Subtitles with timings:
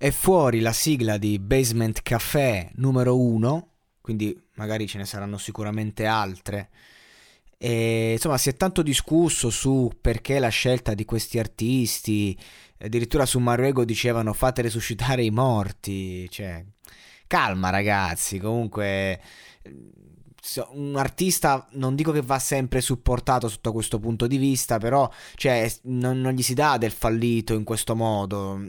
[0.00, 6.06] È fuori la sigla di Basement Café numero 1, quindi magari ce ne saranno sicuramente
[6.06, 6.68] altre.
[7.58, 12.38] E, insomma, si è tanto discusso su perché la scelta di questi artisti,
[12.78, 16.64] addirittura su Maruego dicevano fate resuscitare i morti, cioè
[17.26, 19.20] calma ragazzi, comunque
[20.72, 25.70] un artista non dico che va sempre supportato sotto questo punto di vista, però cioè,
[25.82, 28.60] non, non, gli si dà del fallito in questo modo.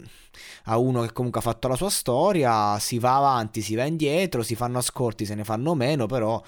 [0.65, 4.43] A uno che comunque ha fatto la sua storia, si va avanti, si va indietro,
[4.43, 6.41] si fanno ascolti, se ne fanno meno, però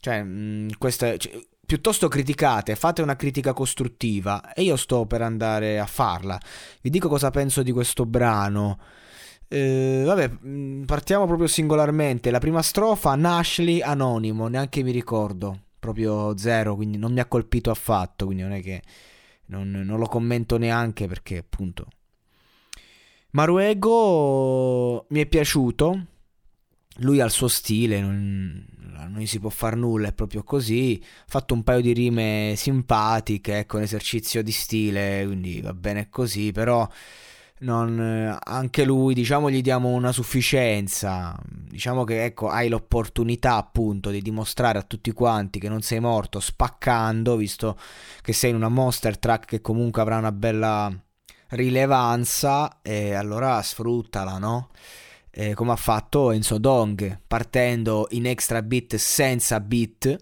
[0.00, 5.22] cioè, mh, questo è, cioè, piuttosto criticate, fate una critica costruttiva e io sto per
[5.22, 6.38] andare a farla.
[6.80, 8.78] Vi dico cosa penso di questo brano.
[9.54, 12.30] Eh, vabbè, mm, partiamo proprio singolarmente.
[12.30, 17.70] La prima strofa, Nashley anonimo, neanche mi ricordo, proprio zero, quindi non mi ha colpito
[17.70, 18.82] affatto, quindi non è che
[19.46, 21.86] non, non lo commento neanche perché appunto...
[23.32, 26.06] Maruego mi è piaciuto,
[27.00, 28.66] lui ha il suo stile, non,
[29.08, 30.98] non si può far nulla, è proprio così.
[31.02, 36.08] Ha fatto un paio di rime simpatiche, ecco, un esercizio di stile, quindi va bene
[36.08, 36.88] così, però
[37.62, 41.36] non, anche lui, diciamo, gli diamo una sufficienza.
[41.44, 46.40] Diciamo che ecco, hai l'opportunità appunto di dimostrare a tutti quanti che non sei morto
[46.40, 47.78] spaccando, visto
[48.20, 50.92] che sei in una monster track che comunque avrà una bella
[51.50, 54.70] rilevanza, e allora sfruttala, no?
[55.30, 60.16] Eh, come ha fatto Enzo Dong, partendo in extra beat senza beat.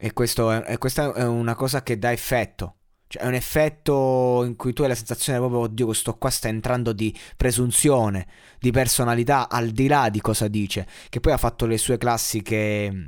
[0.00, 2.77] E, questo è, e questa è una cosa che dà effetto
[3.08, 6.48] cioè, è un effetto in cui tu hai la sensazione proprio, oddio, questo qua sta
[6.48, 8.26] entrando di presunzione,
[8.60, 10.86] di personalità, al di là di cosa dice.
[11.08, 13.06] Che poi ha fatto le sue classiche, mm,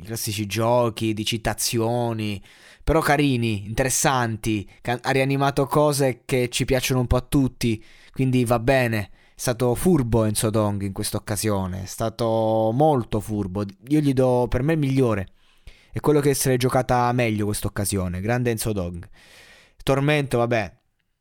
[0.00, 2.42] i classici giochi di citazioni,
[2.84, 4.68] però carini, interessanti.
[4.82, 7.82] Ha rianimato cose che ci piacciono un po' a tutti,
[8.12, 9.10] quindi va bene.
[9.34, 13.64] È stato furbo Enzo Dong in questa occasione, è stato molto furbo.
[13.88, 15.28] Io gli do per me il migliore
[15.92, 18.20] è quello che se l'è giocata meglio questa occasione.
[18.22, 19.06] Grande Enzo Dog.
[19.82, 20.74] Tormento, vabbè,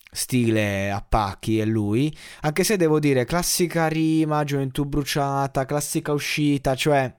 [0.10, 2.16] stile a pacchi è lui.
[2.42, 7.14] Anche se devo dire, classica rima, gioventù bruciata, classica uscita, cioè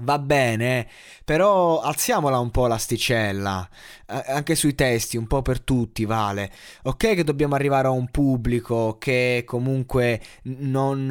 [0.00, 0.86] Va bene,
[1.24, 3.66] però alziamola un po' l'asticella,
[4.06, 6.52] anche sui testi, un po' per tutti vale.
[6.82, 11.06] Ok che dobbiamo arrivare a un pubblico che comunque non,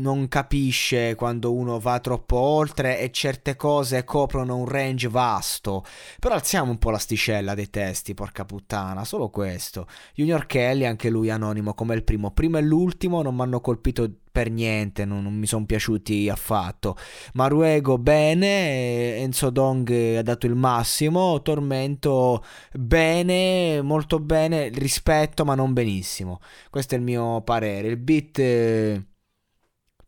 [0.00, 5.84] non capisce quando uno va troppo oltre e certe cose coprono un range vasto,
[6.18, 9.86] però alziamo un po' l'asticella dei testi, porca puttana, solo questo.
[10.14, 14.10] Junior Kelly, anche lui anonimo come il primo, primo e l'ultimo non mi hanno colpito
[14.30, 16.96] per niente, non, non mi sono piaciuti affatto.
[17.34, 25.72] Maruego bene, Enzo Dong ha dato il massimo, Tormento bene, molto bene, rispetto ma non
[25.72, 26.40] benissimo.
[26.70, 27.88] Questo è il mio parere.
[27.88, 29.04] Il beat eh,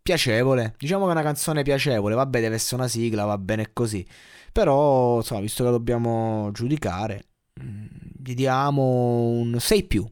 [0.02, 4.06] piacevole, diciamo che è una canzone piacevole, vabbè deve essere una sigla, va bene così.
[4.52, 7.28] Però, insomma, visto che dobbiamo giudicare,
[7.62, 7.86] mm,
[8.22, 10.06] gli diamo un 6 più.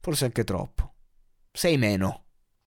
[0.00, 0.94] Forse anche troppo.
[1.52, 2.19] 6 meno.